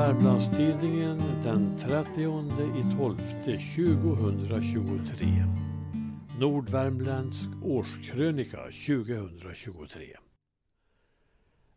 [0.00, 2.20] Värmlandstidningen den 30
[2.78, 5.26] i 12 2023.
[6.38, 10.16] Nordvärmländsk årskrönika 2023.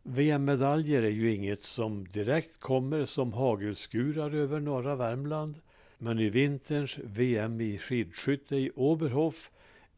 [0.02, 5.60] VM-medaljer är ju inget som direkt kommer som hagelskurar över norra Värmland.
[5.98, 9.50] Men i vinterns VM i skidskytte i Oberhof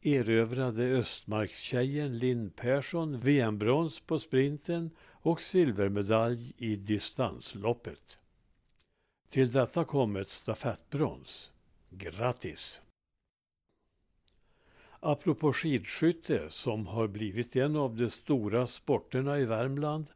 [0.02, 4.90] erövrade Östmarkstjejen Linn Persson VM-brons på sprinten
[5.26, 8.18] och silvermedalj i distansloppet.
[9.28, 11.50] Till detta kom ett stafettbrons.
[11.90, 12.82] Grattis!
[15.00, 20.06] Apropå skidskytte, som har blivit en av de stora sporterna i Värmland,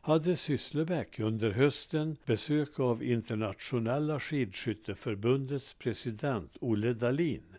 [0.00, 7.56] hade Sysslebäck under hösten besök av Internationella skidskytteförbundets president Olle Dahlin,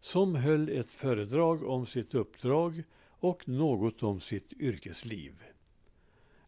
[0.00, 5.55] som höll ett föredrag om sitt uppdrag och något om sitt yrkesliv.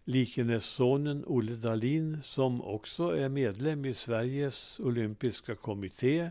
[0.09, 6.30] Likenässonen Olle Dahlin, som också är medlem i Sveriges olympiska kommitté,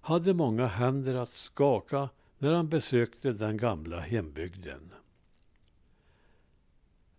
[0.00, 4.92] hade många händer att skaka när han besökte den gamla hembygden.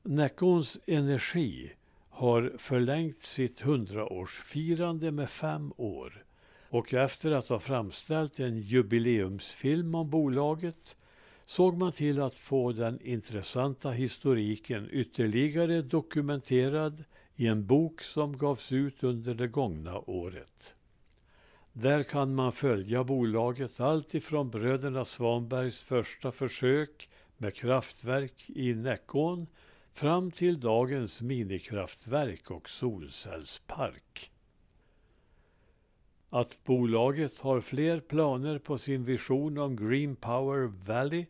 [0.03, 1.71] Näckåns Energi
[2.09, 6.25] har förlängt sitt hundraårsfirande med fem år
[6.69, 10.97] och efter att ha framställt en jubileumsfilm om bolaget
[11.45, 17.03] såg man till att få den intressanta historiken ytterligare dokumenterad
[17.35, 20.75] i en bok som gavs ut under det gångna året.
[21.73, 29.47] Där kan man följa bolaget allt ifrån bröderna Svanbergs första försök med kraftverk i Näckån
[29.93, 34.31] fram till dagens minikraftverk och solcellspark.
[36.33, 41.25] Att bolaget har fler planer på sin vision om Green Power Valley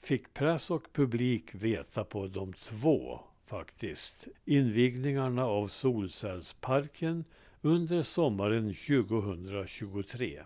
[0.00, 7.24] fick press och publik veta på de två, faktiskt, invigningarna av solcellsparken
[7.60, 10.42] under sommaren 2023.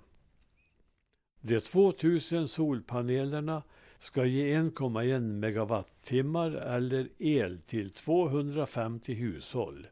[1.40, 3.62] De 2000 solpanelerna
[3.98, 9.86] ska ge 1,1 megawattimmar eller el till 250 hushåll.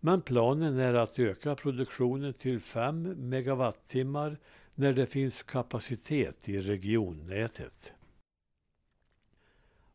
[0.00, 4.38] Men planen är att öka produktionen till 5 megawattimmar
[4.74, 7.92] när det finns kapacitet i regionnätet.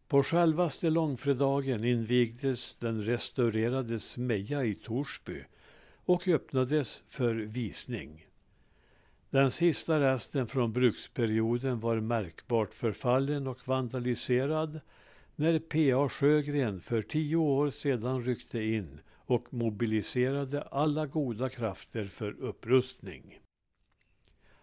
[0.07, 5.43] På självaste långfredagen invigdes den restaurerade Smeja i Torsby
[6.05, 8.25] och öppnades för visning.
[9.29, 14.79] Den sista resten från bruksperioden var märkbart förfallen och vandaliserad
[15.35, 16.09] när P.A.
[16.09, 18.99] Sjögren för tio år sedan ryckte in
[19.33, 23.39] och mobiliserade alla goda krafter för upprustning.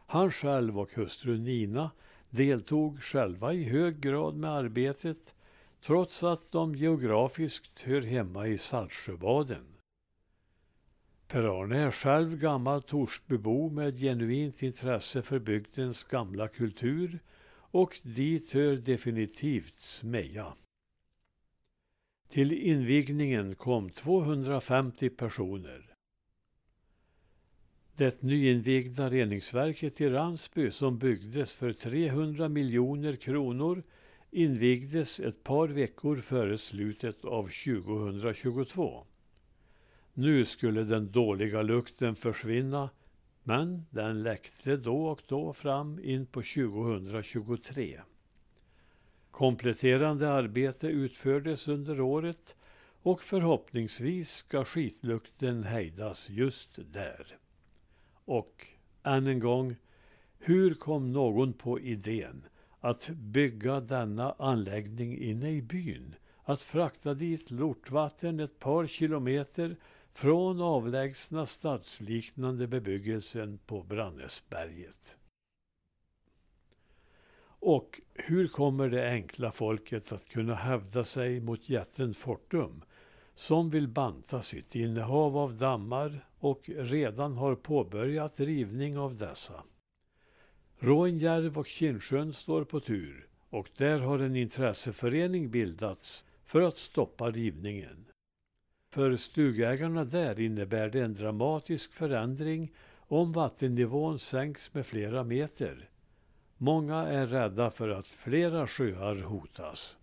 [0.07, 1.91] Han själv och hustru Nina
[2.31, 5.35] deltog själva i hög grad med arbetet
[5.81, 9.67] trots att de geografiskt hör hemma i Saltsjöbaden.
[11.29, 17.19] Per-Arne är själv gammal Torsbybo med genuint intresse för bygdens gamla kultur
[17.73, 20.53] och dit hör definitivt Smeja.
[22.31, 25.95] Till invigningen kom 250 personer.
[27.97, 33.83] Det nyinvigda reningsverket i Ransby som byggdes för 300 miljoner kronor
[34.31, 39.07] invigdes ett par veckor före slutet av 2022.
[40.15, 42.91] Nu skulle den dåliga lukten försvinna
[43.43, 48.01] men den läckte då och då fram in på 2023.
[49.31, 52.57] Kompletterande arbete utfördes under året
[53.03, 57.37] och förhoppningsvis ska skitlukten hejdas just där.
[58.25, 58.67] Och
[59.03, 59.77] än en gång,
[60.39, 62.47] hur kom någon på idén
[62.81, 66.15] att bygga denna anläggning inne i byn?
[66.43, 69.77] Att frakta dit lortvatten ett par kilometer
[70.13, 75.17] från avlägsna stadsliknande bebyggelsen på Brannäsberget.
[77.61, 82.83] Och hur kommer det enkla folket att kunna hävda sig mot jätten Fortum
[83.35, 89.63] som vill banta sitt innehav av dammar och redan har påbörjat rivning av dessa?
[90.79, 97.31] Rånjärv och Kinnsjön står på tur och där har en intresseförening bildats för att stoppa
[97.31, 98.07] rivningen.
[98.93, 105.90] För stugägarna där innebär det en dramatisk förändring om vattennivån sänks med flera meter.
[106.63, 109.97] Många är rädda för att flera sjöar hotas.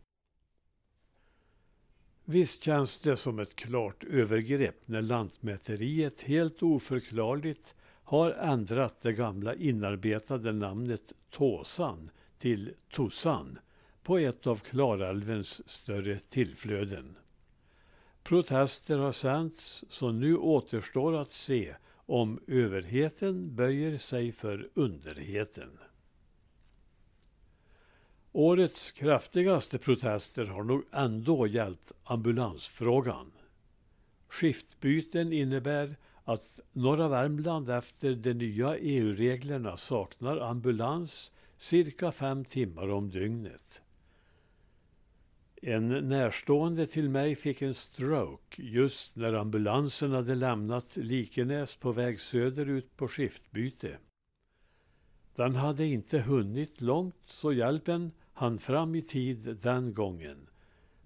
[2.26, 9.56] Visst känns det som ett klart övergrepp när Lantmäteriet helt oförklarligt har ändrat det gamla
[9.56, 13.60] inarbetade namnet Tåsan till Tossan
[14.04, 17.18] på ett av Klarälvens större tillflöden.
[18.24, 25.70] Protester har sänts så nu återstår att se om överheten böjer sig för underheten.
[28.40, 33.32] Årets kraftigaste protester har nog ändå gällt ambulansfrågan.
[34.28, 43.10] Skiftbyten innebär att norra Värmland efter de nya EU-reglerna saknar ambulans cirka fem timmar om
[43.10, 43.82] dygnet.
[45.62, 52.20] En närstående till mig fick en stroke just när ambulansen hade lämnat Likenäs på väg
[52.20, 53.98] söderut på skiftbyte.
[55.36, 60.50] Den hade inte hunnit långt så hjälpen hann fram i tid den gången.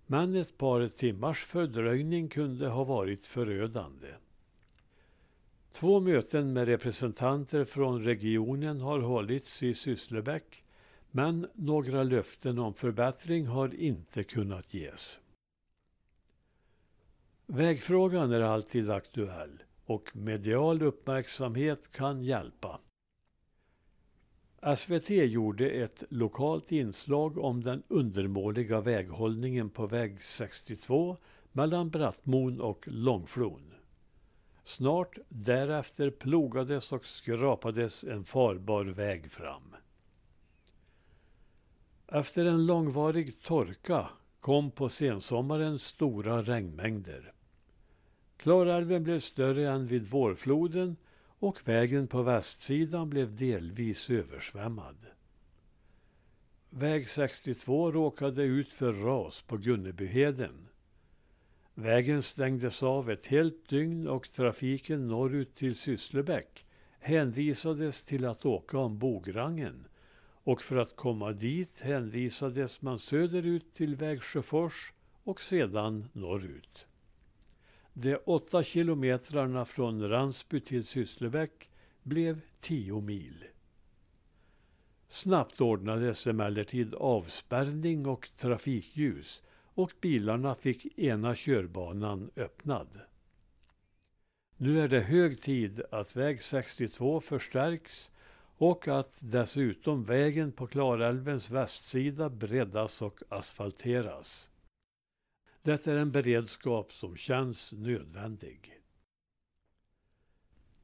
[0.06, 4.08] Men ett par timmars fördröjning kunde ha varit förödande.
[5.72, 10.64] Två möten med representanter från regionen har hållits i Sysslebäck
[11.12, 15.20] men några löften om förbättring har inte kunnat ges.
[17.46, 22.80] Vägfrågan är alltid aktuell och medial uppmärksamhet kan hjälpa.
[24.62, 31.18] SVT gjorde ett lokalt inslag om den undermåliga väghållningen på väg 62
[31.52, 33.74] mellan Brattmon och Långflon.
[34.64, 39.76] Snart därefter plogades och skrapades en farbar väg fram.
[42.08, 44.10] Efter en långvarig torka
[44.40, 47.34] kom på sensommaren stora regnmängder.
[48.38, 50.96] Klarälven blev större än vid vårfloden
[51.42, 54.96] och vägen på västsidan blev delvis översvämmad.
[56.70, 60.68] Väg 62 råkade ut för ras på Gunnebyheden.
[61.74, 66.66] Vägen stängdes av ett helt dygn och trafiken norrut till Sysslebäck
[67.00, 69.88] hänvisades till att åka om Bograngen
[70.44, 74.94] och för att komma dit hänvisades man söderut till väg Sjöfors
[75.24, 76.88] och sedan norrut.
[77.94, 81.70] De åtta kilometrarna från Ransby till Sysslebäck
[82.04, 83.46] blev tio mil.
[85.08, 89.44] Snabbt ordnades emellertid avspärrning och trafikljus
[89.74, 93.00] och bilarna fick ena körbanan öppnad.
[94.58, 98.12] Nu är det hög tid att väg 62 förstärks
[98.58, 104.51] och att dessutom vägen på Klarälvens västsida breddas och asfalteras.
[105.64, 108.82] Det är en beredskap som känns nödvändig.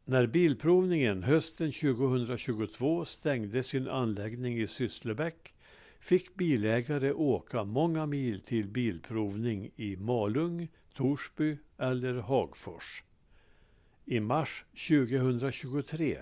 [0.06, 5.54] När Bilprovningen hösten 2022 stängde sin anläggning i Sysslebäck
[6.00, 13.04] fick bilägare åka många mil till bilprovning i Malung, Torsby eller Hagfors.
[14.06, 16.20] I mars 2023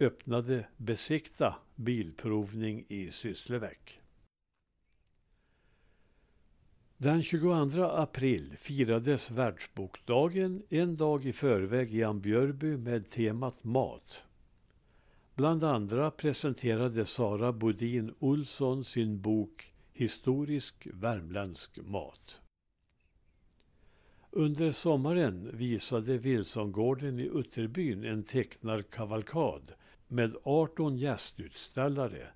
[0.00, 4.00] öppnade Besikta bilprovning i Sysslebäck.
[7.00, 14.24] Den 22 april firades Världsbokdagen en dag i förväg i Ambjörby med temat mat.
[15.34, 22.40] Bland andra presenterade Sara Bodin Olsson sin bok Historisk värmländsk mat.
[24.30, 29.72] Under sommaren visade Wilsongården i Utterbyn en tecknarkavalkad
[30.08, 32.28] med 18 gästutställare,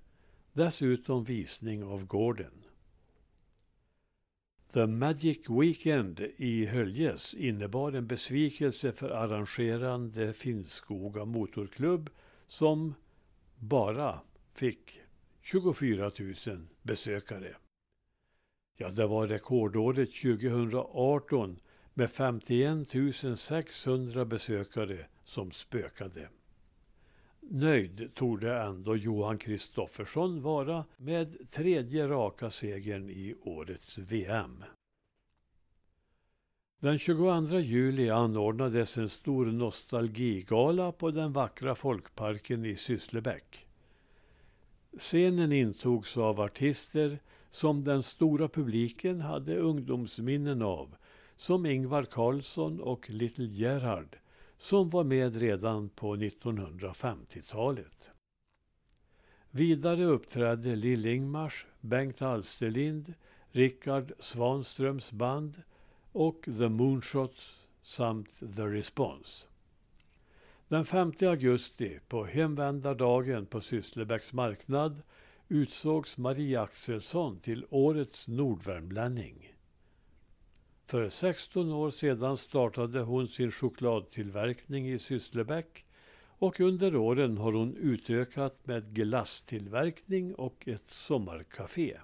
[0.53, 2.63] dessutom visning av gården.
[4.73, 12.09] The Magic Weekend i Höljes innebar en besvikelse för arrangerande Finnskoga Motorklubb
[12.47, 12.95] som
[13.55, 14.19] bara
[14.53, 14.99] fick
[15.41, 17.55] 24 000 besökare.
[18.77, 21.59] Ja, det var rekordåret 2018
[21.93, 26.29] med 51 600 besökare som spökade.
[27.49, 34.63] Nöjd torde ändå Johan Kristoffersson vara med tredje raka segern i årets VM.
[36.79, 43.65] Den 22 juli anordnades en stor nostalgigala på den vackra folkparken i Sysslebäck.
[44.97, 47.19] Scenen intogs av artister
[47.49, 50.95] som den stora publiken hade ungdomsminnen av,
[51.35, 54.17] som Ingvar Carlsson och Little Gerhard
[54.63, 58.11] som var med redan på 1950-talet.
[59.51, 63.13] Vidare uppträdde Lill-Ingmars, Bengt Alsterlind,
[63.51, 65.61] Rickard Svanströms band
[66.11, 69.47] och The Moonshots samt The Response.
[70.67, 75.01] Den 5 augusti, på hemvändardagen på Sysslebäcks marknad,
[75.47, 79.52] utsågs Maria Axelsson till Årets Nordvärmlänning.
[80.85, 85.85] För 16 år sedan startade hon sin chokladtillverkning i Sysslebäck
[86.25, 91.97] och under åren har hon utökat med glasstillverkning och ett sommarkafé.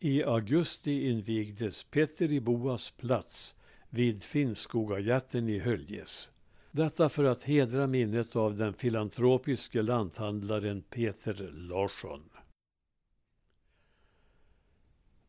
[0.00, 3.56] I augusti invigdes Peter i Boas plats
[3.90, 6.30] vid Finnskogajätten i Höljes.
[6.70, 12.30] Detta för att hedra minnet av den filantropiske lanthandlaren Peter Larsson.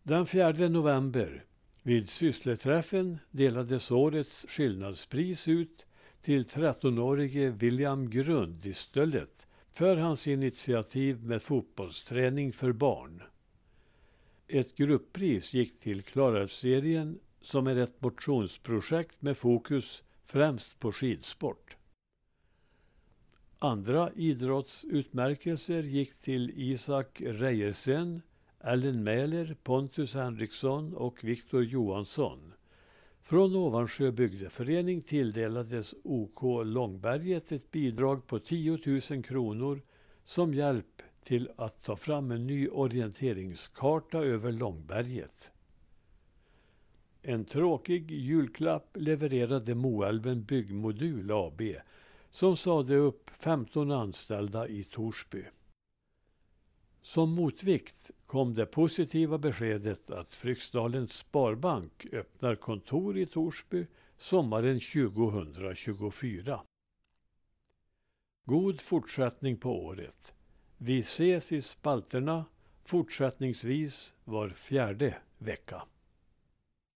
[0.03, 1.45] Den 4 november
[1.83, 5.85] vid syssleträffen delades årets skillnadspris ut
[6.21, 13.23] till 13-årige William Grund i Stöllet för hans initiativ med fotbollsträning för barn.
[14.47, 21.75] Ett grupppris gick till Klarälvsserien som är ett motionsprojekt med fokus främst på skidsport.
[23.59, 28.21] Andra idrottsutmärkelser gick till Isak Reiersen,
[28.63, 32.53] Ellen Mäler, Pontus Henriksson och Viktor Johansson.
[33.21, 38.79] Från Ovansjö bygdeförening tilldelades OK Långberget ett bidrag på 10
[39.11, 39.81] 000 kronor
[40.23, 45.51] som hjälp till att ta fram en ny orienteringskarta över Långberget.
[47.21, 51.61] En tråkig julklapp levererade Moälven Byggmodul AB
[52.31, 55.43] som sade upp 15 anställda i Torsby.
[57.01, 63.87] Som motvikt kom det positiva beskedet att Fryksdalens Sparbank öppnar kontor i Torsby
[64.17, 66.61] sommaren 2024.
[68.45, 70.33] God fortsättning på året.
[70.77, 72.45] Vi ses i spalterna
[72.83, 75.83] fortsättningsvis var fjärde vecka.